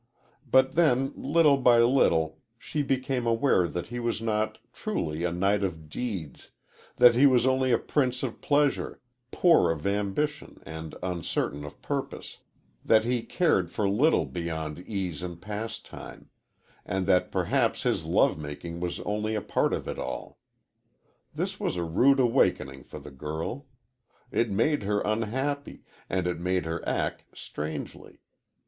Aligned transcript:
"But, 0.49 0.73
then, 0.73 1.13
little 1.15 1.57
by 1.57 1.77
little, 1.77 2.39
she 2.57 2.81
became 2.81 3.27
aware 3.27 3.67
that 3.67 3.89
he 3.89 3.99
was 3.99 4.19
not 4.19 4.57
truly 4.73 5.23
a 5.23 5.31
knight 5.31 5.61
of 5.61 5.89
deeds 5.89 6.49
that 6.95 7.13
he 7.13 7.27
was 7.27 7.45
only 7.45 7.71
a 7.71 7.77
prince 7.77 8.23
of 8.23 8.41
pleasure, 8.41 8.99
poor 9.29 9.69
of 9.69 9.85
ambition 9.85 10.57
and 10.65 10.95
uncertain 11.03 11.63
of 11.63 11.79
purpose 11.83 12.39
that 12.83 13.03
he 13.03 13.21
cared 13.21 13.69
for 13.69 13.87
little 13.87 14.25
beyond 14.25 14.79
ease 14.87 15.21
and 15.21 15.39
pastime, 15.39 16.31
and 16.83 17.05
that 17.05 17.31
perhaps 17.31 17.83
his 17.83 18.03
love 18.03 18.39
making 18.39 18.79
was 18.79 18.99
only 19.01 19.35
a 19.35 19.39
part 19.41 19.71
of 19.71 19.87
it 19.87 19.99
all. 19.99 20.39
This 21.31 21.59
was 21.59 21.75
a 21.75 21.83
rude 21.83 22.19
awakening 22.19 22.85
for 22.85 22.97
the 22.97 23.11
girl. 23.11 23.67
It 24.31 24.49
made 24.49 24.81
her 24.81 25.01
unhappy, 25.01 25.83
and 26.09 26.25
it 26.25 26.39
made 26.39 26.65
her 26.65 26.83
act 26.89 27.23
strangely. 27.35 28.21